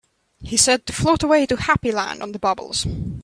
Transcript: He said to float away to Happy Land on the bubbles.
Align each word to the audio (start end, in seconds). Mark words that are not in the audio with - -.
He 0.41 0.57
said 0.57 0.87
to 0.87 0.93
float 0.93 1.21
away 1.21 1.45
to 1.45 1.55
Happy 1.57 1.91
Land 1.91 2.23
on 2.23 2.31
the 2.31 2.39
bubbles. 2.39 2.87